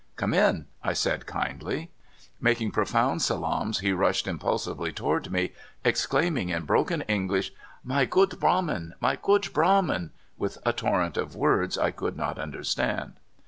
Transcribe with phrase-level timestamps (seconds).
[0.15, 1.91] "Come in," 1 said kindly.
[1.93, 2.21] (12) CISSAIIA.
[2.21, 5.53] 13 Making profound salaams, he ruslied impulsive ly toward me,
[5.85, 7.51] exclaiming in broken English:
[7.83, 10.09] "My good brahmin!" "My good brahmin!"
[10.39, 13.19] with a torrent of words I could not understand.